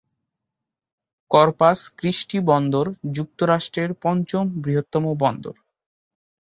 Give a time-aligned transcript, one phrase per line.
[1.31, 2.85] Corpus Christi বন্দর
[3.13, 5.55] যুক্তরাষ্ট্রের পঞ্চম বৃহত্তম বন্দর।